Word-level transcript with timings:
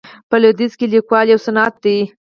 په 0.29 0.35
لویدیځ 0.41 0.73
کې 0.79 0.85
لیکوالي 0.93 1.31
یو 1.33 1.39
صنعت 1.45 1.73
دی. 1.83 1.97